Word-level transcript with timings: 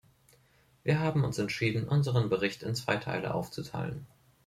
Wir 0.83 0.99
haben 0.99 1.23
uns 1.23 1.37
entschieden, 1.37 1.87
unseren 1.87 2.27
Bericht 2.27 2.63
in 2.63 2.73
zwei 2.73 2.95
Teile 2.95 3.35
aufzuteilen. 3.35 4.07